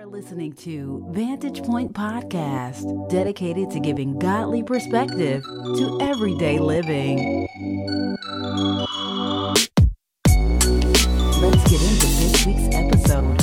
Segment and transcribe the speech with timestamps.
[0.00, 7.46] are listening to Vantage Point Podcast, dedicated to giving godly perspective to everyday living.
[11.42, 13.39] Let's get into this week's episode.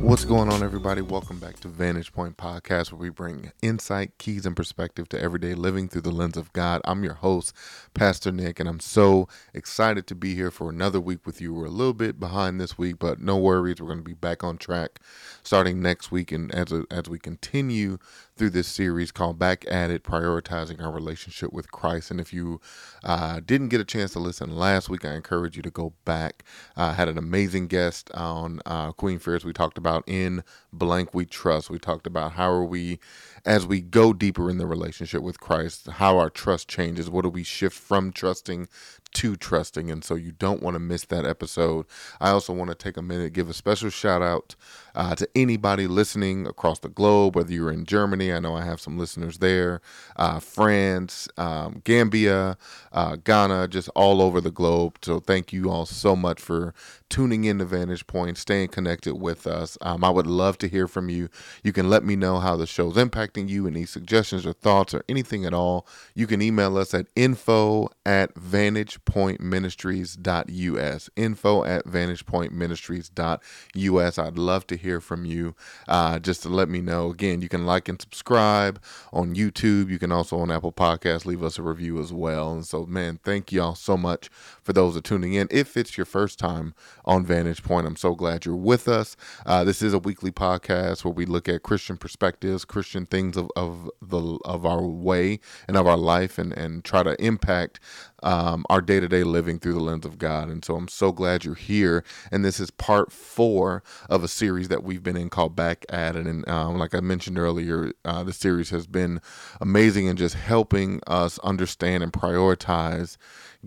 [0.00, 1.02] What's going on, everybody?
[1.02, 5.54] Welcome back to Vantage Point Podcast, where we bring insight, keys, and perspective to everyday
[5.54, 6.80] living through the lens of God.
[6.84, 7.52] I'm your host,
[7.94, 11.52] Pastor Nick, and I'm so excited to be here for another week with you.
[11.52, 13.80] We're a little bit behind this week, but no worries.
[13.80, 15.00] We're going to be back on track
[15.42, 17.98] starting next week, and as as we continue
[18.38, 22.10] through this series called Back at It, prioritizing our relationship with Christ.
[22.10, 22.60] And if you
[23.02, 26.44] uh, didn't get a chance to listen last week, I encourage you to go back.
[26.76, 29.44] I uh, had an amazing guest on uh, Queen Fears.
[29.44, 31.68] We talked about in blank we trust.
[31.68, 33.00] We talked about how are we,
[33.48, 37.08] as we go deeper in the relationship with Christ, how our trust changes.
[37.08, 38.68] What do we shift from trusting
[39.14, 39.90] to trusting.
[39.90, 41.86] And so you don't want to miss that episode.
[42.20, 44.54] I also want to take a minute, give a special shout out
[44.94, 48.80] uh, to anybody listening across the globe, whether you're in Germany, I know I have
[48.80, 49.80] some listeners there,
[50.16, 52.56] uh, France, um, Gambia,
[52.92, 54.98] uh, Ghana, just all over the globe.
[55.02, 56.74] So thank you all so much for
[57.08, 59.78] tuning in to Vantage Point, staying connected with us.
[59.80, 61.28] Um, I would love to hear from you.
[61.62, 65.04] You can let me know how the show's impacting you, any suggestions or thoughts or
[65.08, 65.86] anything at all.
[66.14, 71.10] You can email us at info at vantagepointministries.us.
[71.14, 74.18] Info at vantagepointministries.us.
[74.18, 75.54] I'd love to hear from you
[75.86, 77.10] uh, just to let me know.
[77.10, 78.82] Again, you can like and subscribe
[79.12, 79.90] on YouTube.
[79.90, 82.52] You can also on Apple Podcasts leave us a review as well.
[82.52, 84.30] And so, man, thank y'all so much
[84.62, 85.48] for those that are tuning in.
[85.50, 89.16] If it's your first time on Vantage Point, I'm so glad you're with us.
[89.44, 93.50] Uh, this is a weekly podcast where we look at Christian perspectives, Christian things of,
[93.56, 97.80] of the of our way and of our life, and and try to impact
[98.22, 100.48] um, our day to day living through the lens of God.
[100.48, 102.04] And so I'm so glad you're here.
[102.30, 106.16] And this is part four of a series that we've been in called Back at
[106.16, 106.26] It.
[106.26, 109.20] And um, like I mentioned earlier, uh, the series has been
[109.60, 113.16] amazing in just helping us understand and prioritize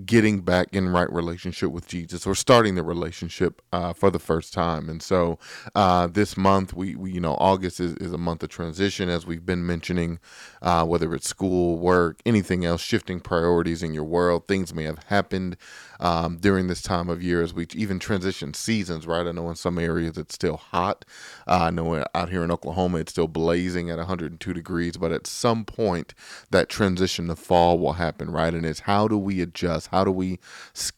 [0.06, 4.54] getting back in right relationship with Jesus or starting the relationship uh, for the first
[4.54, 4.90] time.
[4.90, 5.38] And so
[5.76, 9.26] uh, this month, we, we, you know, August is, is a month of transition, as
[9.26, 10.20] we've been mentioning,
[10.62, 14.41] uh, whether it's school, work, anything else, shifting priorities in your world.
[14.42, 15.58] Things may have happened
[16.00, 19.28] um, during this time of year as we even transition seasons, right?
[19.28, 21.06] I know in some areas it's still hot.
[21.48, 25.28] Uh, I know out here in Oklahoma it's still blazing at 102 degrees, but at
[25.28, 26.14] some point
[26.52, 28.54] that transition to fall will happen, right?
[28.54, 29.88] And it's how do we adjust?
[29.88, 30.40] How do we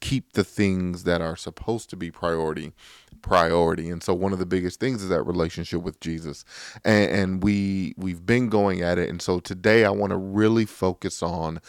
[0.01, 2.73] keep the things that are supposed to be priority?
[3.21, 6.45] priority and so one of the biggest things is that relationship with jesus
[6.85, 10.65] and, and we we've been going at it and so today i want to really
[10.65, 11.59] focus on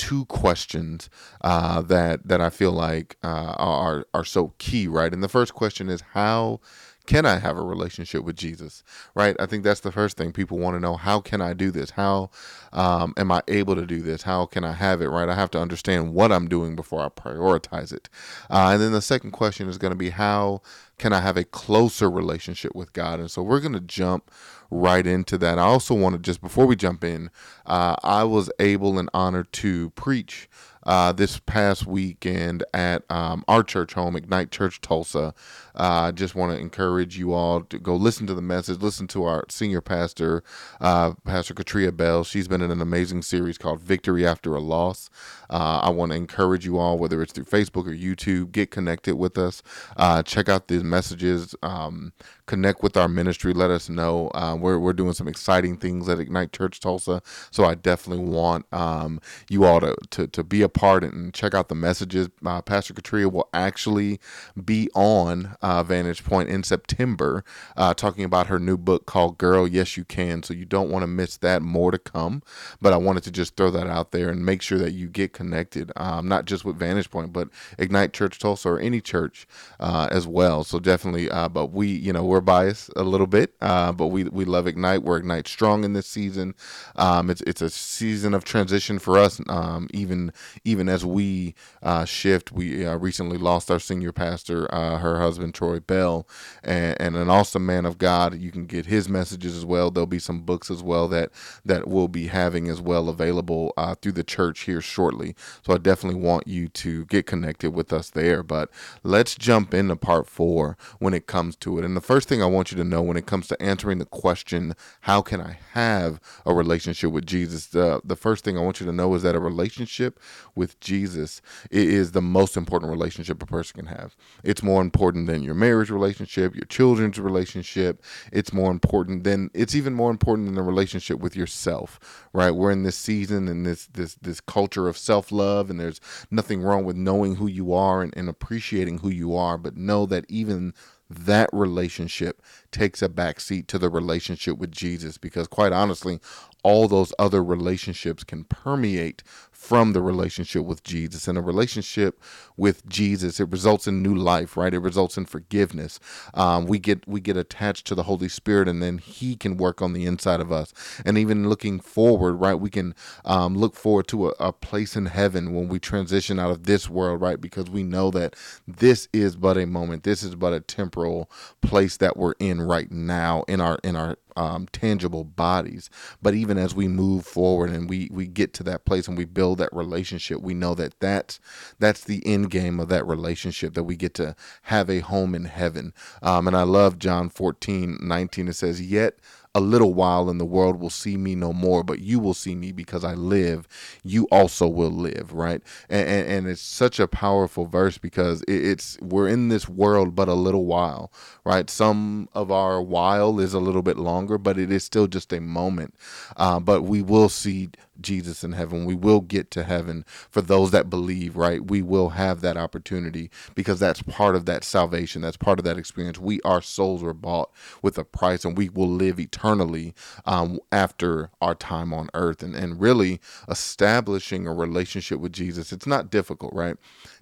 [0.00, 1.10] two questions
[1.42, 5.12] uh, that that I feel like uh, are are so key, right?
[5.12, 6.60] And the first question is how
[7.06, 8.82] can I have a relationship with Jesus?
[9.14, 9.36] Right?
[9.40, 10.96] I think that's the first thing people want to know.
[10.96, 11.90] How can I do this?
[11.90, 12.30] How
[12.72, 14.22] um, am I able to do this?
[14.22, 15.08] How can I have it?
[15.08, 15.28] Right?
[15.28, 18.08] I have to understand what I'm doing before I prioritize it.
[18.48, 20.62] Uh, and then the second question is going to be how
[20.98, 23.20] can I have a closer relationship with God?
[23.20, 24.30] And so we're going to jump
[24.70, 25.58] right into that.
[25.58, 27.30] I also want to just before we jump in,
[27.66, 30.48] uh, I was able and honored to preach
[30.84, 35.34] uh, this past weekend at um, our church home, Ignite Church Tulsa.
[35.80, 39.06] I uh, just want to encourage you all to go listen to the message, listen
[39.08, 40.44] to our senior pastor,
[40.78, 42.22] uh, Pastor Katria Bell.
[42.22, 45.08] She's been in an amazing series called Victory After a Loss.
[45.48, 49.16] Uh, I want to encourage you all, whether it's through Facebook or YouTube, get connected
[49.16, 49.62] with us.
[49.96, 51.54] Uh, check out these messages.
[51.62, 52.12] Um,
[52.44, 53.54] connect with our ministry.
[53.54, 54.30] Let us know.
[54.34, 57.22] Uh, we're, we're doing some exciting things at Ignite Church Tulsa.
[57.50, 59.18] So I definitely want um,
[59.48, 62.28] you all to, to, to be a part and check out the messages.
[62.44, 64.20] Uh, Pastor Katria will actually
[64.62, 67.44] be on uh, Vantage Point in September
[67.76, 70.42] uh, talking about her new book called Girl, Yes You Can.
[70.42, 71.62] So you don't want to miss that.
[71.62, 72.42] More to come.
[72.80, 75.32] But I wanted to just throw that out there and make sure that you get
[75.32, 77.48] connected, um, not just with Vantage Point, but
[77.78, 79.46] Ignite Church Tulsa or any church
[79.80, 80.64] uh, as well.
[80.64, 84.24] So definitely, uh, but we, you know, we're biased a little bit, uh, but we
[84.24, 85.02] we love Ignite.
[85.02, 86.54] We're Ignite strong in this season.
[86.96, 89.40] Um, it's it's a season of transition for us.
[89.48, 90.32] Um, even
[90.64, 95.49] even as we uh, shift, we uh, recently lost our senior pastor, uh, her husband
[95.52, 96.26] Troy Bell,
[96.62, 98.38] and, and, an awesome man of God.
[98.38, 99.90] You can get his messages as well.
[99.90, 101.30] There'll be some books as well that
[101.64, 105.34] that we'll be having as well available uh, through the church here shortly.
[105.64, 108.42] So I definitely want you to get connected with us there.
[108.42, 108.70] But
[109.02, 111.84] let's jump into part four when it comes to it.
[111.84, 114.04] And the first thing I want you to know when it comes to answering the
[114.04, 117.66] question, how can I have a relationship with Jesus?
[117.66, 120.18] The, the first thing I want you to know is that a relationship
[120.54, 124.16] with Jesus is the most important relationship a person can have.
[124.42, 128.02] It's more important than your marriage relationship, your children's relationship.
[128.32, 131.98] It's more important than, it's even more important than the relationship with yourself,
[132.32, 132.50] right?
[132.50, 136.00] We're in this season and this, this, this culture of self love, and there's
[136.30, 140.06] nothing wrong with knowing who you are and, and appreciating who you are, but know
[140.06, 140.74] that even
[141.10, 142.40] that relationship
[142.70, 146.20] takes a backseat to the relationship with Jesus because, quite honestly,
[146.62, 149.22] all those other relationships can permeate
[149.52, 151.28] from the relationship with Jesus.
[151.28, 152.20] And a relationship
[152.56, 154.74] with Jesus, it results in new life, right?
[154.74, 156.00] It results in forgiveness.
[156.34, 159.82] Um, we get we get attached to the Holy Spirit, and then He can work
[159.82, 160.72] on the inside of us.
[161.04, 162.54] And even looking forward, right?
[162.54, 166.50] We can um, look forward to a, a place in heaven when we transition out
[166.50, 167.40] of this world, right?
[167.40, 168.36] Because we know that
[168.66, 170.04] this is but a moment.
[170.04, 171.30] This is but a temporal
[171.62, 175.90] place that we're in right now in our in our um, tangible bodies.
[176.22, 179.24] But even as we move forward and we we get to that place and we
[179.24, 181.40] build that relationship, we know that that's
[181.78, 185.44] that's the end game of that relationship that we get to have a home in
[185.46, 185.92] heaven.
[186.22, 188.48] Um, and I love John 14, 19.
[188.48, 189.18] It says, "Yet."
[189.54, 192.54] A little while and the world will see me no more, but you will see
[192.54, 193.66] me because I live.
[194.04, 195.60] You also will live, right?
[195.88, 200.14] And, and, and it's such a powerful verse because it, it's we're in this world
[200.14, 201.12] but a little while,
[201.44, 201.68] right?
[201.68, 205.40] Some of our while is a little bit longer, but it is still just a
[205.40, 205.94] moment.
[206.36, 207.70] Uh, but we will see
[208.02, 208.84] Jesus in heaven.
[208.86, 211.64] We will get to heaven for those that believe, right?
[211.64, 215.22] We will have that opportunity because that's part of that salvation.
[215.22, 216.18] That's part of that experience.
[216.18, 217.50] We, our souls were bought
[217.82, 219.94] with a price and we will live eternally
[220.26, 222.42] um, after our time on earth.
[222.42, 226.76] And, and really establishing a relationship with Jesus, it's not difficult, right?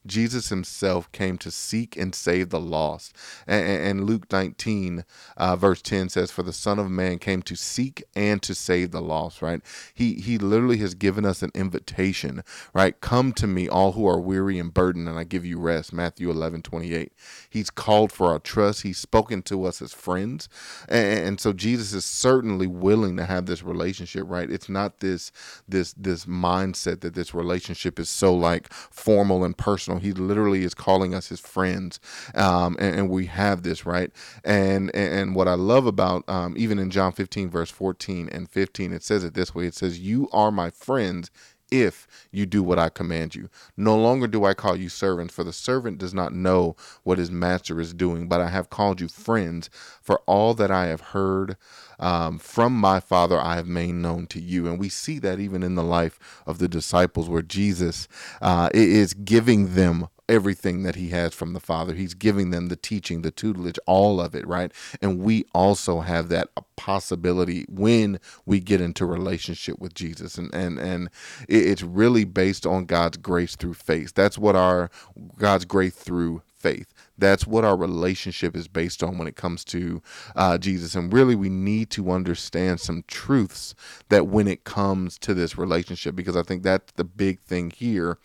[0.06, 3.14] Jesus himself came to seek and save the lost.
[3.46, 5.04] And, and Luke 19,
[5.36, 8.90] uh, verse 10 says, For the Son of Man came to seek and to save
[8.90, 9.60] the lost, right?
[9.94, 12.42] He, he literally has given us an invitation,
[12.72, 13.00] right?
[13.00, 15.92] Come to me, all who are weary and burdened, and I give you rest.
[15.92, 17.12] Matthew 11, 28.
[17.50, 18.82] He's called for our trust.
[18.82, 20.48] He's spoken to us as friends.
[20.88, 24.50] And, and so Jesus is certainly willing to have this relationship, right?
[24.50, 25.32] It's not this,
[25.68, 30.74] this, this mindset that this relationship is so like formal and personal he literally is
[30.74, 31.98] calling us his friends,
[32.34, 34.12] um, and, and, we have this right.
[34.44, 38.92] And and what I love about um, even in John 15 verse 14 and 15,
[38.92, 41.30] it says it this way: It says, "You are my friends."
[41.70, 43.48] if you do what I command you.
[43.76, 47.30] No longer do I call you servants, for the servant does not know what his
[47.30, 49.68] master is doing, but I have called you friends,
[50.00, 51.56] for all that I have heard
[51.98, 54.66] um, from my Father I have made known to you.
[54.68, 58.08] And we see that even in the life of the disciples, where Jesus
[58.42, 61.94] uh, is giving them everything that he has from the Father.
[61.94, 64.72] He's giving them the teaching, the tutelage, all of it, right?
[65.00, 70.36] And we also have that possibility when we get into relationship with Jesus.
[70.38, 71.10] And and and
[71.48, 74.14] it's really based on God's grace through faith.
[74.14, 74.90] That's what our
[75.38, 76.92] God's grace through faith.
[77.16, 80.02] That's what our relationship is based on when it comes to
[80.36, 80.94] uh, Jesus.
[80.94, 83.74] And really, we need to understand some truths
[84.08, 88.18] that when it comes to this relationship, because I think that's the big thing here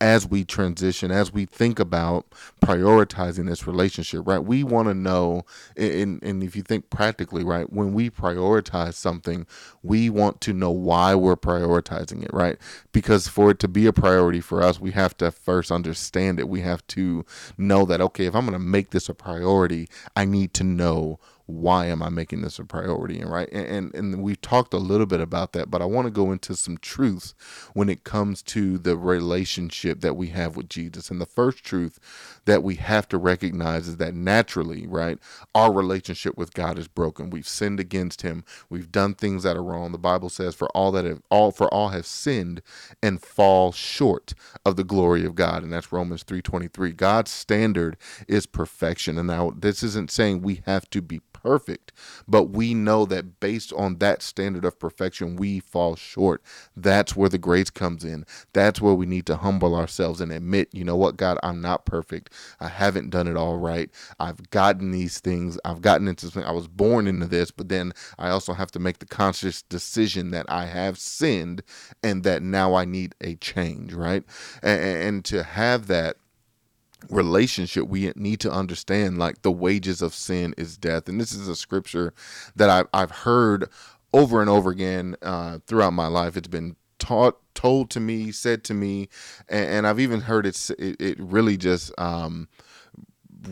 [0.00, 2.26] as we transition, as we think about
[2.62, 4.38] prioritizing this relationship, right?
[4.38, 5.44] We want to know,
[5.76, 9.46] and, and if you think practically, right, when we prioritize something,
[9.82, 12.56] we want to know why we're prioritizing it, right?
[12.92, 16.48] Because for it to be a priority for us, we have to first understand it.
[16.48, 17.26] We have to
[17.58, 21.18] know that, okay, if I'm going to make this a priority, I need to know
[21.50, 23.20] why am I making this a priority?
[23.20, 26.10] And right, and, and, we've talked a little bit about that, but I want to
[26.10, 27.34] go into some truths
[27.74, 31.10] when it comes to the relationship that we have with Jesus.
[31.10, 31.98] And the first truth
[32.50, 35.18] that we have to recognize is that naturally, right,
[35.54, 37.30] our relationship with God is broken.
[37.30, 38.44] We've sinned against Him.
[38.70, 39.92] We've done things that are wrong.
[39.92, 42.62] The Bible says, "For all that have all for all have sinned
[43.02, 44.34] and fall short
[44.66, 46.92] of the glory of God," and that's Romans three twenty three.
[46.92, 51.92] God's standard is perfection, and now this isn't saying we have to be perfect,
[52.28, 56.42] but we know that based on that standard of perfection, we fall short.
[56.76, 58.26] That's where the grace comes in.
[58.54, 61.86] That's where we need to humble ourselves and admit, you know what, God, I'm not
[61.86, 62.32] perfect.
[62.60, 63.90] I haven't done it all right.
[64.18, 65.58] I've gotten these things.
[65.64, 66.30] I've gotten into.
[66.44, 70.30] I was born into this, but then I also have to make the conscious decision
[70.32, 71.62] that I have sinned
[72.02, 74.24] and that now I need a change, right?
[74.62, 76.16] And, and to have that
[77.08, 81.48] relationship we need to understand like the wages of sin is death and this is
[81.48, 82.12] a scripture
[82.54, 83.70] that i've, I've heard
[84.12, 88.64] over and over again uh, throughout my life it's been taught told to me said
[88.64, 89.06] to me
[89.46, 92.48] and, and i've even heard it, it, it really just um,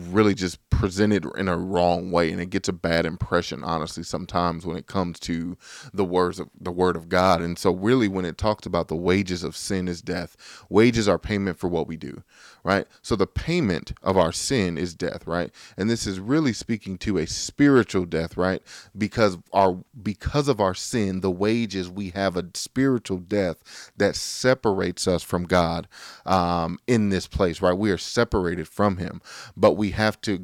[0.09, 4.65] really just presented in a wrong way and it gets a bad impression honestly sometimes
[4.65, 5.57] when it comes to
[5.93, 7.41] the words of the word of God.
[7.41, 10.37] And so really when it talks about the wages of sin is death
[10.69, 12.23] wages are payment for what we do
[12.63, 12.87] right?
[13.01, 15.51] So the payment of our sin is death right?
[15.77, 18.63] And this is really speaking to a spiritual death right?
[18.97, 25.09] Because our because of our sin the wages we have a spiritual death that separates
[25.09, 25.89] us from God
[26.25, 27.77] um, in this place right?
[27.77, 29.21] We are separated from him
[29.57, 30.37] but we have to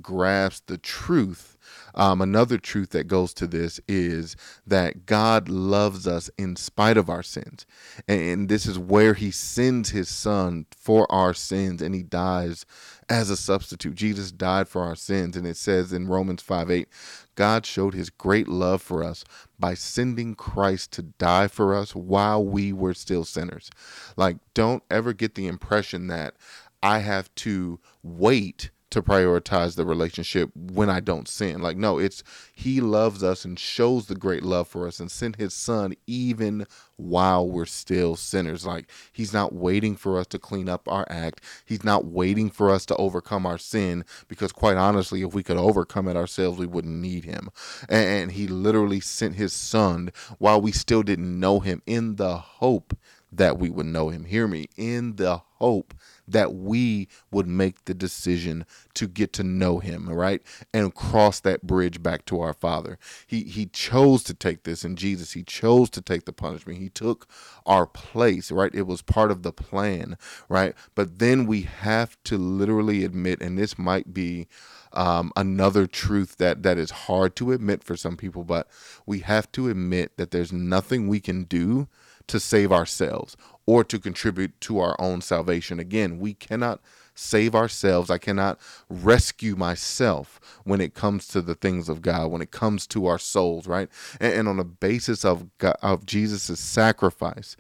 [0.68, 1.58] the truth.
[1.96, 4.36] Um, another truth that goes to this is
[4.68, 7.66] that God loves us in spite of our sins.
[8.08, 12.66] And this is where he sends his son for our sins and he dies
[13.10, 13.96] as a substitute.
[13.96, 15.38] Jesus died for our sins.
[15.38, 16.88] And it says in Romans 5 8,
[17.36, 19.24] God showed his great love for us
[19.58, 23.70] by sending Christ to die for us while we were still sinners.
[24.18, 26.36] Like, don't ever get the impression that
[26.84, 31.62] I have to wait to prioritize the relationship when I don't sin.
[31.62, 32.24] Like, no, it's
[32.54, 36.66] He loves us and shows the great love for us and sent His Son even
[36.96, 38.66] while we're still sinners.
[38.66, 42.72] Like, He's not waiting for us to clean up our act, He's not waiting for
[42.72, 46.66] us to overcome our sin because, quite honestly, if we could overcome it ourselves, we
[46.66, 47.50] wouldn't need Him.
[47.90, 50.10] And He literally sent His Son
[50.40, 52.98] while we still didn't know Him in the hope
[53.38, 54.26] that we would know Him.
[54.26, 55.94] Hear me, in the hope
[56.28, 60.42] that we would make the decision to get to know him, right?
[60.74, 62.98] And cross that bridge back to our Father.
[63.26, 65.34] He he chose to take this in Jesus.
[65.34, 66.80] He chose to take the punishment.
[66.80, 67.28] He took
[67.66, 68.74] our place, right?
[68.74, 70.18] It was part of the plan,
[70.50, 70.74] right?
[70.94, 74.48] But then we have to literally admit, and this might be
[74.94, 78.68] um, another truth that that is hard to admit for some people, but
[79.06, 81.88] we have to admit that there's nothing we can do
[82.28, 85.80] to save ourselves or to contribute to our own salvation.
[85.80, 86.82] Again, we cannot
[87.16, 88.10] save ourselves.
[88.10, 92.86] I cannot rescue myself when it comes to the things of God, when it comes
[92.88, 93.90] to our souls, right?
[94.20, 95.48] And, and on the basis of
[95.82, 97.56] of Jesus' sacrifice,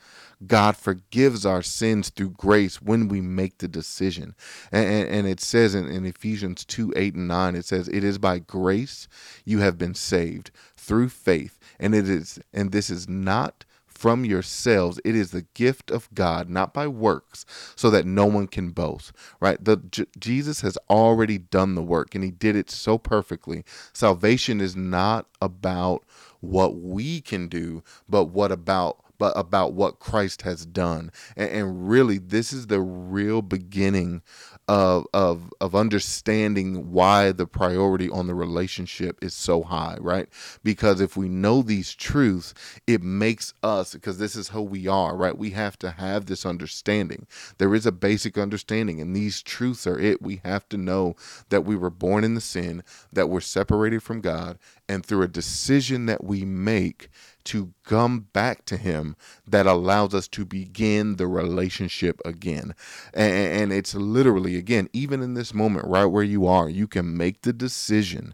[0.46, 4.36] God forgives our sins through grace when we make the decision.
[4.72, 8.04] And, and, and it says in, in Ephesians 2 8 and 9, it says, It
[8.04, 9.08] is by grace
[9.46, 11.58] you have been saved through faith.
[11.80, 13.66] And it is, and this is not
[14.06, 15.00] from yourselves.
[15.04, 17.44] It is the gift of God, not by works,
[17.76, 19.12] so that no one can boast.
[19.40, 19.58] Right?
[19.64, 23.64] The J- Jesus has already done the work and he did it so perfectly.
[23.94, 26.04] Salvation is not about
[26.40, 31.12] what we can do, but what about but about what Christ has done.
[31.36, 34.22] And, and, really, this is the real beginning
[34.68, 40.28] of, of, of understanding why the priority on the relationship is so high, right?
[40.64, 42.54] Because if we know these truths,
[42.88, 45.38] it makes us, because this is who we are, right?
[45.38, 47.28] We have to have this understanding.
[47.58, 50.22] There is a basic understanding, and these truths are it.
[50.22, 51.16] We have to know
[51.50, 54.58] that we were born in the sin, that we're separated from God,
[54.88, 57.10] and through a decision that we make,
[57.46, 59.16] to come back to him
[59.48, 62.76] that allows us to begin the relationship again.
[63.14, 67.16] And, and, it's literally, again, even in this moment, right where you are, you can
[67.16, 68.34] make the decision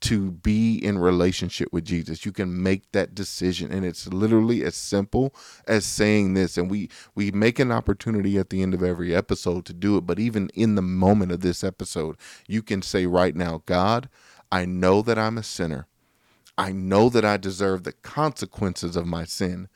[0.00, 2.24] to be in relationship with Jesus.
[2.24, 5.34] You can make that decision and it's literally as simple
[5.66, 9.66] as saying this and we we make an opportunity at the end of every episode
[9.66, 12.16] to do it, but even in the moment of this episode,
[12.48, 14.08] you can say right now, God,
[14.50, 15.86] I know that I'm a sinner.
[16.58, 19.68] I know that I deserve the consequences of my sin,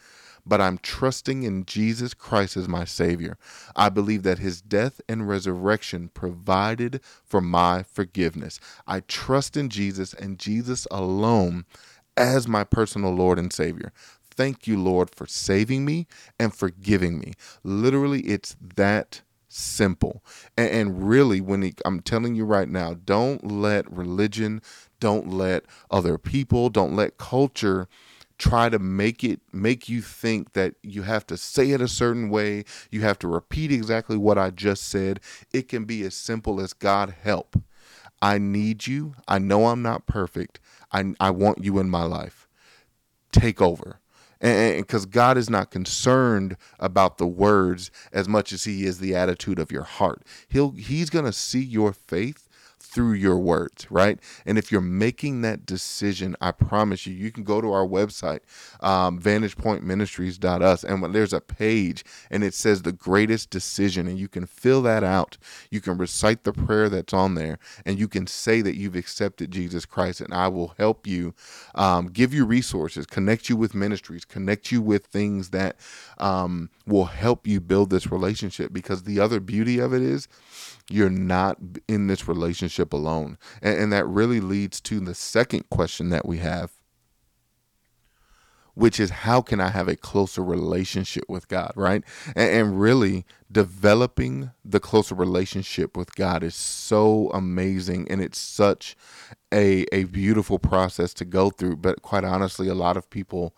[0.46, 3.38] but I'm trusting in Jesus Christ as my Savior.
[3.74, 8.60] I believe that His death and resurrection provided for my forgiveness.
[8.86, 11.64] I trust in Jesus and Jesus alone
[12.16, 13.92] as my personal Lord and Savior.
[14.30, 16.06] Thank you, Lord, for saving me
[16.38, 17.34] and forgiving me.
[17.62, 20.24] Literally, it's that simple.
[20.56, 24.60] And, really, when he, I'm telling you right now, don't let religion,
[25.00, 27.88] don't let other people, don't let culture
[28.38, 32.30] try to make it make you think that you have to say it a certain
[32.30, 32.64] way.
[32.90, 35.20] You have to repeat exactly what i just said.
[35.52, 37.56] It can be as simple as god help.
[38.20, 39.14] I need you.
[39.28, 40.60] I know i'm not perfect.
[40.92, 42.48] I, I want you in my life.
[43.32, 44.00] Take over.
[44.40, 49.14] And because God is not concerned about the words as much as he is the
[49.14, 50.22] attitude of your heart.
[50.48, 52.48] He'll he's to see your faith
[52.94, 54.20] through your words, right?
[54.46, 58.40] And if you're making that decision, I promise you, you can go to our website,
[58.80, 64.46] um, vantagepointministries.us, and there's a page and it says the greatest decision, and you can
[64.46, 65.36] fill that out.
[65.70, 69.50] You can recite the prayer that's on there, and you can say that you've accepted
[69.50, 71.34] Jesus Christ, and I will help you,
[71.74, 75.76] um, give you resources, connect you with ministries, connect you with things that
[76.18, 78.72] um, will help you build this relationship.
[78.72, 80.28] Because the other beauty of it is,
[80.90, 81.56] you're not
[81.88, 83.38] in this relationship alone.
[83.62, 86.72] And, and that really leads to the second question that we have,
[88.74, 92.02] which is how can I have a closer relationship with God, right?
[92.34, 98.96] And, and, really developing the closer relationship with God is so amazing and it's such
[99.52, 103.54] a a beautiful process to go through, but quite honestly a lot of people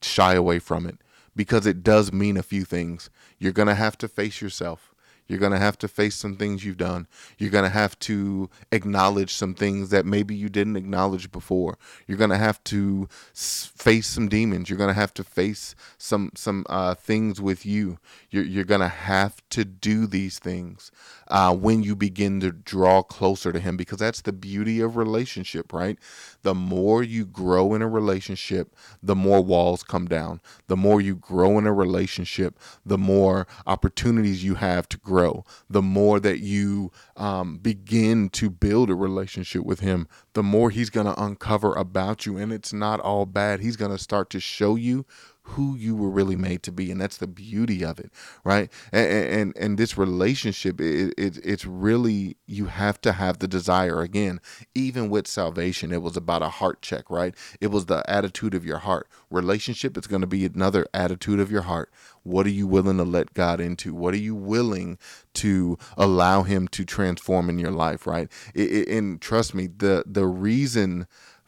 [0.00, 0.98] shy away from it
[1.36, 3.10] because it does mean a few things.
[3.38, 4.94] You're going to have to face yourself.
[5.28, 7.06] You're going to have to face some things you've done.
[7.38, 11.78] You're going to have to acknowledge some things that maybe you didn't acknowledge before.
[12.06, 14.70] You're going to have to face some demons.
[14.70, 17.98] You're going to have to face some some uh, things with you.
[18.30, 20.90] You're, you're going to have to do these things
[21.28, 25.72] uh, when you begin to draw closer to Him because that's the beauty of relationship,
[25.72, 25.98] right?
[26.46, 28.72] The more you grow in a relationship,
[29.02, 30.40] the more walls come down.
[30.68, 35.82] The more you grow in a relationship, the more opportunities you have to grow the
[35.82, 41.06] more that you um, begin to build a relationship with Him, the more He's going
[41.06, 42.36] to uncover about you.
[42.36, 43.60] And it's not all bad.
[43.60, 45.04] He's going to start to show you
[45.50, 48.10] who you were really made to be and that's the beauty of it
[48.44, 48.70] right?
[48.92, 54.02] And and, and this relationship it, it, it's really you have to have the desire.
[54.02, 54.40] Again
[54.74, 57.34] even with salvation it was about a heart check right?
[57.60, 59.08] It was the attitude of your heart.
[59.30, 61.92] Relationship is going to be another attitude of your heart.
[62.22, 63.94] What are you willing to let god into?
[63.94, 64.98] What are you willing
[65.34, 68.30] to allow him to transform in your life right?
[68.54, 71.06] And trust me the the reason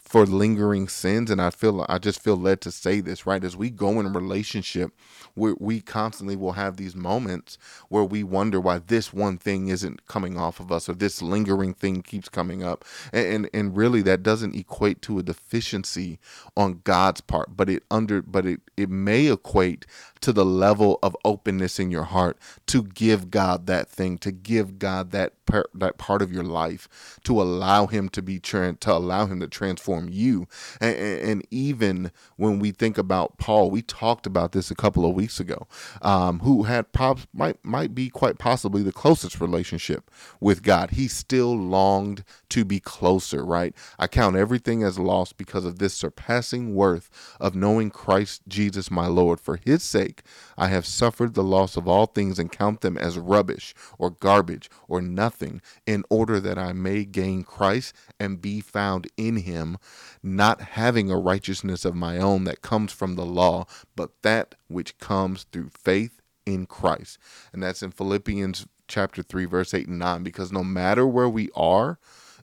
[0.09, 3.45] for lingering sins and i feel i just feel led to say this right?
[3.45, 4.93] As we go in a relationship
[5.37, 7.59] we, we constantly will have these moments
[7.91, 11.75] where we wonder why this one thing isn't coming off of us or this lingering
[11.75, 12.85] thing keeps coming up.
[13.13, 16.19] And and, and really that doesn't equate to a deficiency
[16.57, 19.87] on god's part but it under but it it may equate
[20.21, 24.79] to the level of openness in your heart to give god that thing to give
[24.79, 29.27] god that per, that part of your life to allow him to be to allow
[29.27, 30.47] him to transform you.
[30.81, 35.15] And, and, even when we think about paul we talked about this a couple of
[35.15, 35.67] weeks ago
[36.03, 40.11] um, who had prob- might might be quite possibly the closest relationship
[40.41, 40.91] with god.
[40.91, 43.75] He still longed to be closer right?
[43.99, 49.07] I count everything as lost because of this surpassing worth of knowing christ jesus my
[49.07, 50.08] lord for his sake
[50.57, 54.71] i have suffered the loss of all things and count them as rubbish or garbage
[54.89, 59.77] or nothing nothing in order that I may gain Christ and be found in him,
[60.23, 64.99] not having a righteousness of my own that comes from the law, but that which
[64.99, 67.19] comes through faith in Christ.
[67.53, 71.51] And that's in Philippians chapter 3 verse 8 and 9 because no matter where we
[71.55, 71.99] are,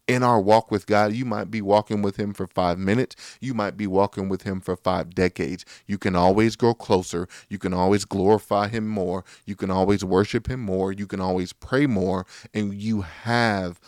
[0.07, 3.15] in our walk with God, you might be walking with Him for five minutes.
[3.39, 5.65] You might be walking with Him for five decades.
[5.87, 7.27] You can always grow closer.
[7.49, 9.23] You can always glorify Him more.
[9.45, 10.91] You can always worship Him more.
[10.91, 12.25] You can always pray more.
[12.53, 13.79] And you have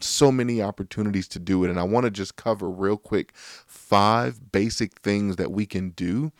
[0.00, 1.70] so many opportunities to do it.
[1.70, 6.32] And I want to just cover real quick five basic things that we can do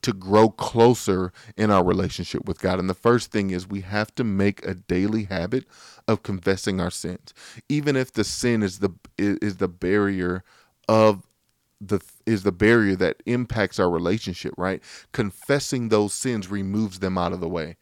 [0.00, 2.78] to grow closer in our relationship with God.
[2.78, 5.66] And the first thing is we have to make a daily habit
[6.08, 7.34] of confessing our sins.
[7.68, 10.42] Even if the sin is the is the barrier
[10.88, 11.26] of
[11.80, 14.82] the is the barrier that impacts our relationship, right?
[15.12, 17.76] Confessing those sins removes them out of the way.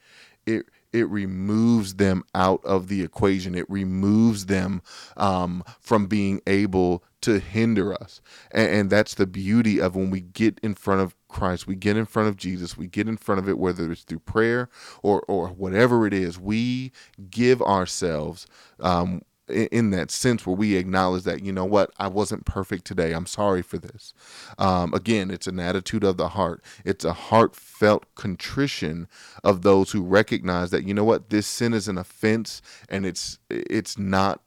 [0.46, 3.54] It it removes them out of the equation.
[3.54, 4.82] It removes them
[5.16, 8.20] um, from being able to hinder us.
[8.50, 11.96] And, and, that's the beauty of when we get in front of Christ, we get
[11.96, 14.68] in front of Jesus, we get in front of it, whether it's through prayer
[15.02, 16.92] or, or whatever it is, we
[17.30, 18.46] give ourselves
[18.80, 21.90] um, in that sense where we acknowledge that you know what?
[21.98, 23.12] I wasn't perfect today.
[23.12, 24.14] I'm sorry for this.
[24.58, 26.62] Um, again it's an attitude of the heart.
[26.84, 29.08] It's a heartfelt contrition
[29.42, 31.30] of those who recognize that you know what?
[31.30, 34.40] This sin is an offense and it's it's not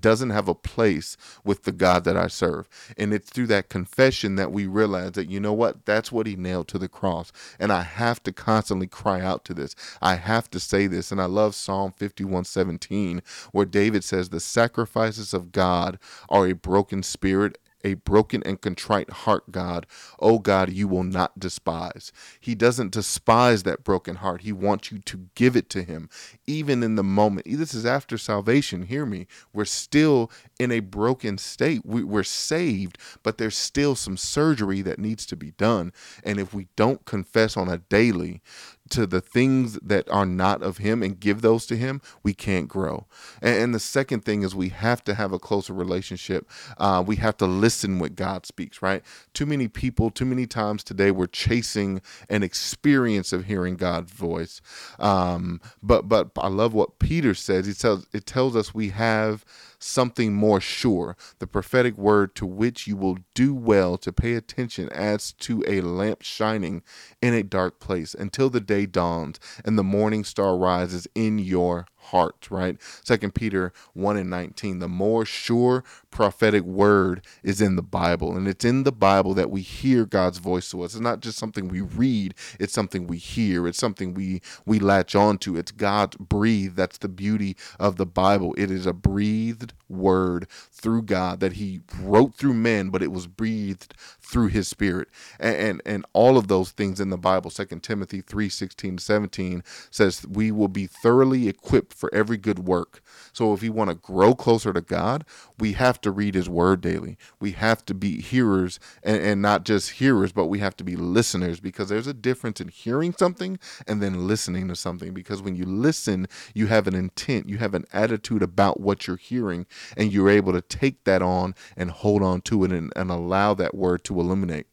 [0.00, 2.68] doesn't have a place with the God that I serve.
[2.98, 6.36] And it's through that confession that we realize that, you know what, that's what he
[6.36, 7.32] nailed to the cross.
[7.60, 9.76] And I have to constantly cry out to this.
[10.02, 11.12] I have to say this.
[11.12, 16.54] And I love Psalm 51 17, where David says, The sacrifices of God are a
[16.54, 19.86] broken spirit a broken and contrite heart, God.
[20.18, 22.12] Oh God, you will not despise.
[22.40, 24.42] He doesn't despise that broken heart.
[24.42, 26.08] He wants you to give it to him,
[26.46, 27.46] even in the moment.
[27.50, 28.82] This is after salvation.
[28.82, 29.26] Hear me.
[29.52, 31.80] We're still in a broken state.
[31.86, 35.92] We, we're saved, but there's still some surgery that needs to be done.
[36.22, 38.42] And if we don't confess on a daily,
[38.90, 42.68] to the things that are not of him and give those to him, we can't
[42.68, 43.06] grow.
[43.40, 46.48] And, and the second thing is we have to have a closer relationship.
[46.76, 49.02] Uh, we have to listen what God speaks, right?
[49.32, 54.60] Too many people, too many times today, we're chasing an experience of hearing God's voice.
[54.98, 57.66] Um, but but I love what Peter says.
[57.66, 59.44] He tells it tells us we have
[59.80, 64.88] something more sure, the prophetic word to which you will do well to pay attention
[64.90, 66.82] as to a lamp shining
[67.20, 71.86] in a dark place until the day dawns and the morning star rises in your
[72.10, 72.76] heart, right?
[73.04, 74.80] Second Peter 1 and 19.
[74.80, 78.36] The more sure prophetic word is in the Bible.
[78.36, 80.94] And it's in the Bible that we hear God's voice to us.
[80.94, 83.68] It's not just something we read, it's something we hear.
[83.68, 85.56] It's something we we latch onto.
[85.56, 86.76] It's God breathed.
[86.76, 88.54] That's the beauty of the Bible.
[88.58, 93.26] It is a breathed word through God that He wrote through men, but it was
[93.26, 95.08] breathed through His Spirit.
[95.38, 99.62] And and, and all of those things in the Bible, Second Timothy 3 16 17
[99.90, 103.02] says we will be thoroughly equipped for every good work.
[103.32, 105.24] So if we want to grow closer to God,
[105.58, 107.18] we have to read his word daily.
[107.38, 110.96] We have to be hearers and, and not just hearers, but we have to be
[110.96, 115.12] listeners because there's a difference in hearing something and then listening to something.
[115.12, 119.16] Because when you listen, you have an intent, you have an attitude about what you're
[119.16, 123.10] hearing, and you're able to take that on and hold on to it and, and
[123.10, 124.66] allow that word to illuminate.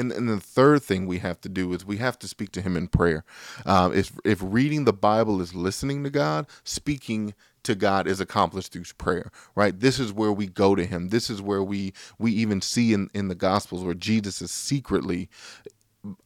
[0.00, 2.62] And, and the third thing we have to do is we have to speak to
[2.62, 3.24] him in prayer.
[3.66, 7.34] Um, if, if reading the Bible is listening to God, speaking
[7.64, 9.78] to God is accomplished through prayer, right?
[9.78, 11.10] This is where we go to him.
[11.10, 15.28] This is where we we even see in, in the gospels where Jesus is secretly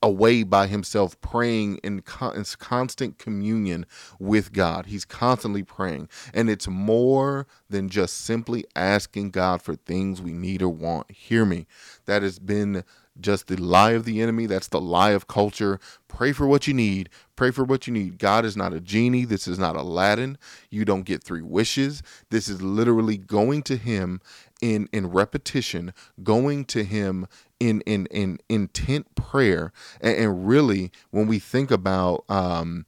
[0.02, 3.86] away by himself praying in, con- in, constant communion
[4.18, 4.86] with God.
[4.86, 6.08] He's constantly praying.
[6.32, 11.10] And it's more than just simply asking God for things we need or want.
[11.10, 11.66] Hear me.
[12.06, 12.84] That has been
[13.20, 14.46] just the lie of the enemy.
[14.46, 15.78] That's the lie of culture.
[16.08, 17.08] Pray for what you need.
[17.36, 18.18] Pray for what you need.
[18.18, 19.24] God is not a genie.
[19.24, 20.38] This is not Aladdin.
[20.70, 22.02] You don't get three wishes.
[22.30, 24.20] This is literally going to Him
[24.60, 27.26] in in repetition, going to Him
[27.60, 29.72] in in in intent prayer.
[30.00, 32.86] And, and really, when we think about um,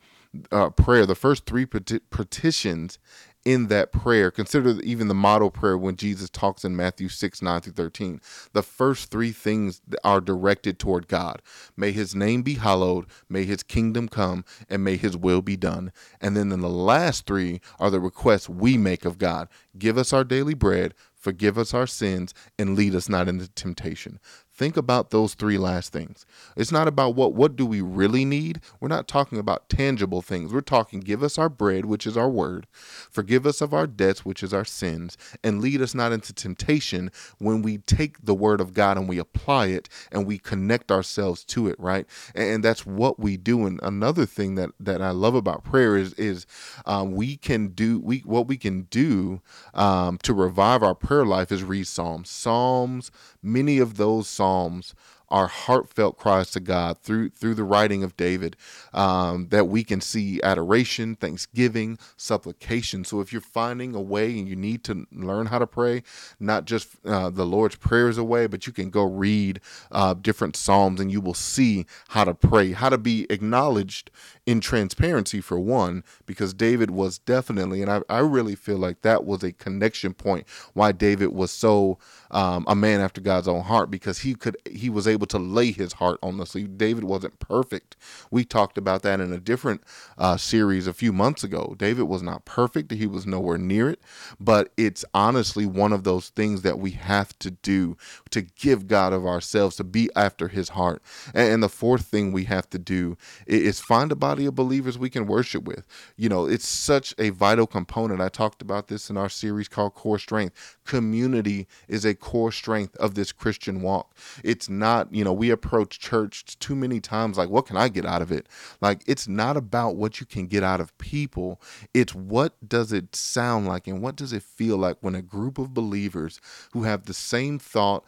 [0.53, 2.99] uh, prayer, the first three petitions
[3.47, 4.33] in that prayer.
[4.33, 8.21] Consider even the model prayer when Jesus talks in Matthew 6, 9 through 13.
[8.53, 11.41] The first three things are directed toward God.
[11.77, 15.93] May his name be hallowed, may his kingdom come, and may his will be done.
[16.21, 19.49] And then in the last three are the requests we make of God.
[19.79, 24.19] Give us our daily bread, forgive us our sins, and lead us not into temptation.
[24.57, 26.25] Think about those three last things.
[26.57, 28.61] It's not about what what do we really need.
[28.81, 30.51] We're not talking about tangible things.
[30.51, 32.67] We're talking give us our bread, which is our word,
[33.11, 37.11] forgive us of our debts, which is our sins, and lead us not into temptation
[37.39, 41.45] when we take the word of God and we apply it and we connect ourselves
[41.45, 42.07] to it, right?
[42.35, 43.67] And that's what we do.
[43.67, 46.47] And another thing that that I love about prayer is is
[46.87, 49.43] um, we can do we what we can do
[49.75, 52.31] um, to revive our prayer life is read Psalms.
[52.31, 53.11] Psalms,
[53.43, 54.95] many of those Psalms psalms
[55.29, 58.57] our heartfelt cries to God through through the writing of David,
[58.93, 63.05] um, that we can see adoration, thanksgiving, supplication.
[63.05, 66.03] So if you're finding a way and you need to learn how to pray,
[66.39, 69.61] not just uh, the Lord's prayer is a way, but you can go read
[69.91, 74.11] uh, different psalms and you will see how to pray, how to be acknowledged
[74.47, 79.25] in transparency for one, because David was definitely, and I, I really feel like that
[79.25, 81.99] was a connection point why David was so
[82.31, 85.39] um, a man after God's own heart because he could he was able able to
[85.39, 86.77] lay his heart on the sleeve.
[86.79, 87.97] David wasn't perfect.
[88.31, 89.83] We talked about that in a different
[90.19, 91.75] uh, series a few months ago.
[91.79, 92.93] David was not perfect.
[92.93, 94.01] He was nowhere near it,
[94.39, 97.97] but it's honestly one of those things that we have to do
[98.31, 101.03] to give God of ourselves, to be after his heart.
[101.35, 104.99] And, and the fourth thing we have to do is find a body of believers
[104.99, 105.87] we can worship with.
[106.17, 108.21] You know, it's such a vital component.
[108.21, 110.77] I talked about this in our series called Core Strength.
[110.85, 114.15] Community is a core strength of this Christian walk.
[114.45, 117.89] It's not not, you know, we approach church too many times like, what can I
[117.89, 118.49] get out of it?
[118.81, 121.61] Like, it's not about what you can get out of people.
[121.95, 125.59] It's what does it sound like and what does it feel like when a group
[125.59, 126.41] of believers
[126.73, 128.05] who have the same thought,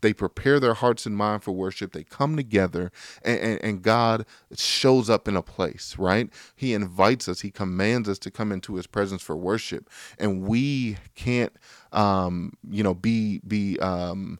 [0.00, 2.90] they prepare their hearts and mind for worship, they come together
[3.22, 4.26] and, and, and God
[4.56, 6.28] shows up in a place, right?
[6.56, 9.88] He invites us, He commands us to come into His presence for worship.
[10.18, 11.52] And we can't,
[11.92, 14.38] um, you know, be, be, um,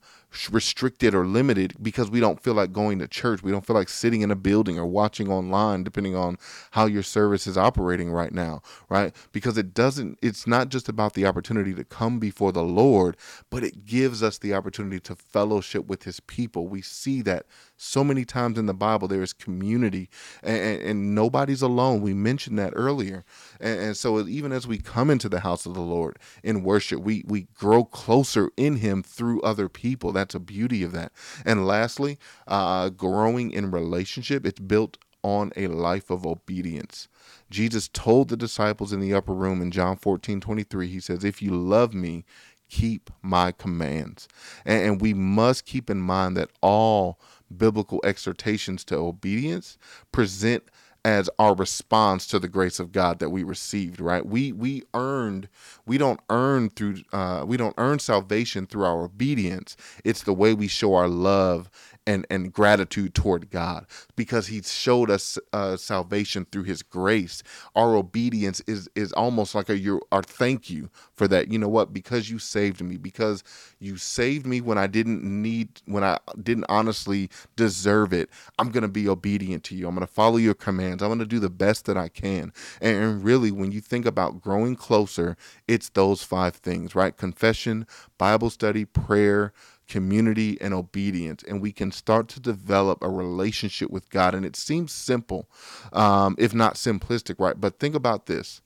[0.51, 3.43] restricted or limited because we don't feel like going to church.
[3.43, 6.39] We don't feel like sitting in a building or watching online, depending on
[6.71, 9.13] how your service is operating right now, right?
[9.33, 13.17] Because it doesn't, it's not just about the opportunity to come before the Lord,
[13.51, 16.69] but it gives us the opportunity to fellowship with His people.
[16.69, 17.47] We see that
[17.81, 20.11] so many times in the Bible, there is community
[20.43, 22.03] and, and nobody's alone.
[22.03, 23.25] We mentioned that earlier.
[23.59, 27.01] And, and, so even as we come into the house of the Lord in worship,
[27.01, 30.13] we, we grow closer in Him through other people.
[30.13, 31.13] That's a beauty of that.
[31.45, 37.09] And lastly, uh, growing in relationship, it's built on a life of obedience.
[37.51, 41.43] Jesus told the disciples in the upper room in John 14 23, He says, If
[41.43, 42.25] you love me,
[42.71, 44.29] keep my commands.
[44.65, 47.19] And, and, we must keep in mind that all
[47.57, 49.79] biblical exhortations to obedience
[50.13, 50.65] present
[51.05, 54.25] as our response to the grace of God that we received, right?
[54.25, 55.49] We we earned
[55.87, 59.77] we don't earn through uh, we don't earn salvation through our obedience.
[60.05, 61.71] It's the way we show our love
[62.07, 63.87] and and gratitude toward God
[64.17, 67.43] because He showed us uh, salvation through His grace.
[67.75, 71.53] Our obedience is is almost like a your our thank you for that.
[71.53, 71.93] You know what?
[71.93, 73.45] Because you saved me, because
[73.79, 78.31] you saved me when I didn't need when I didn't honestly deserve it.
[78.59, 79.89] I'm gonna be obedient to you.
[79.89, 81.03] I'm gonna follow your commands.
[81.03, 82.53] I'm gonna do the best that I can.
[82.81, 85.37] And, and really, when you think about growing closer,
[85.69, 87.17] it's those five things, right?
[87.17, 87.87] Confession,
[88.19, 89.53] Bible study, prayer
[89.91, 91.43] community, and obedience.
[91.47, 94.35] And we can start to develop a relationship with God.
[94.35, 95.51] And it seems simple,
[95.93, 97.61] um, if not simplistic, right?
[97.61, 98.63] But think about this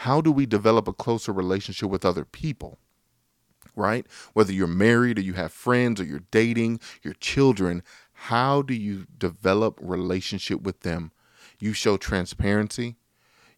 [0.00, 2.78] how do we develop a closer relationship with other people?
[3.74, 4.06] Right?
[4.34, 7.82] Whether you're married or you have friends or you're dating, your children,
[8.12, 11.12] how do you develop relationship with them?
[11.58, 12.96] You show transparency,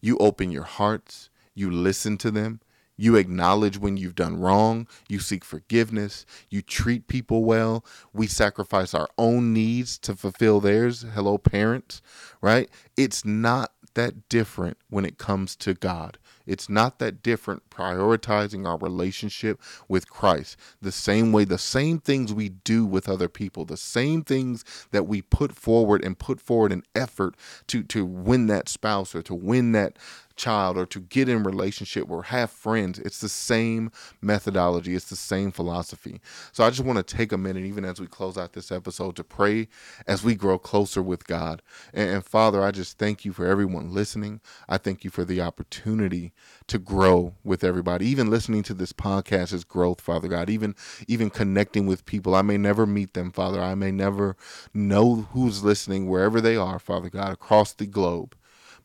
[0.01, 2.61] you open your hearts, you listen to them,
[2.99, 4.89] you acknowledge when you've done wrong.
[5.09, 6.27] You seek forgiveness.
[6.51, 7.85] You treat people well.
[8.13, 11.07] We sacrifice our own needs to fulfill theirs.
[11.15, 12.03] Hello, parents,
[12.43, 12.69] right?
[12.97, 16.19] It's not that different when it comes to God.
[16.47, 20.57] It's not that different prioritizing our relationship with Christ.
[20.81, 25.07] The same way, the same things we do with other people, the same things that
[25.07, 27.37] we put forward and put forward an effort
[27.69, 29.99] to to win that spouse or to win that
[30.39, 33.91] child or to get in relationship or have friends it's the same
[34.23, 36.21] methodology it's the same philosophy.
[36.53, 39.17] So i just want to take a minute even as we close out this episode
[39.17, 39.69] to pray
[40.07, 41.61] as we grow closer with god.
[41.93, 44.41] And, and father i just thank you for everyone listening.
[44.69, 46.33] I thank you for the opportunity
[46.69, 48.07] to grow with everybody.
[48.07, 50.49] Even listening to this podcast is growth father god.
[50.49, 50.75] Even
[51.09, 53.61] even connecting with people i may never meet them father.
[53.61, 54.37] I may never
[54.73, 58.37] know who's listening wherever they are father god across the globe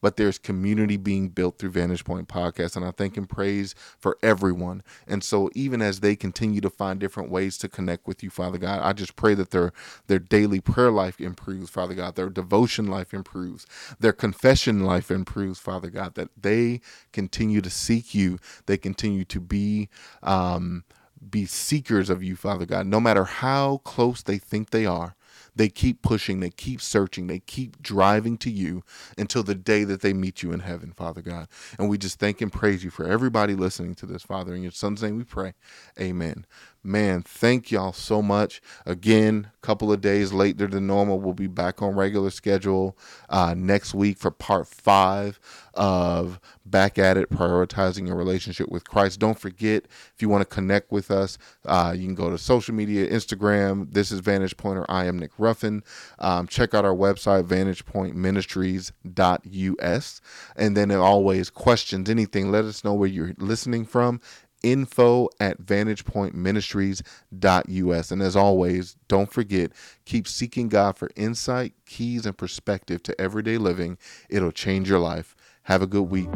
[0.03, 2.75] but there's community being built through Vantage Point Podcast.
[2.75, 4.83] And I thank and praise for everyone.
[5.07, 8.57] And so even as they continue to find different ways to connect with you, Father
[8.57, 9.71] God, I just pray that their
[10.07, 13.65] their daily prayer life improves, Father God, their devotion life improves,
[13.97, 16.81] their confession life improves, Father God, that they
[17.13, 19.87] continue to seek you, they continue to be
[20.21, 20.83] um
[21.31, 25.15] be seekers of you, Father God, no matter how close they think they are.
[25.55, 28.83] They keep pushing, they keep searching, they keep driving to you
[29.17, 31.47] until the day that they meet you in heaven, Father God.
[31.79, 34.55] And we just thank and praise you for everybody listening to this, Father.
[34.55, 35.53] In your son's name we pray.
[35.99, 36.45] Amen
[36.83, 38.61] man, thank y'all so much.
[38.85, 42.97] Again, a couple of days later than normal, we'll be back on regular schedule
[43.29, 45.39] uh, next week for part five
[45.73, 49.19] of Back at It, prioritizing your relationship with Christ.
[49.19, 52.75] Don't forget, if you want to connect with us, uh, you can go to social
[52.75, 53.93] media, Instagram.
[53.93, 55.83] This is Vantage Point, or I am Nick Ruffin.
[56.19, 60.21] Um, check out our website, vantagepointministries.us.
[60.55, 64.19] And then, always, questions, anything, let us know where you're listening from
[64.63, 68.11] info at vantagepointministries.us.
[68.11, 69.71] And as always, don't forget,
[70.05, 73.99] keep seeking God for insight, keys, and perspective to everyday living.
[74.29, 75.35] It'll change your life.
[75.63, 76.29] Have a good week.